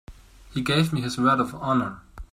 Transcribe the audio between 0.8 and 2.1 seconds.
me his word of honor.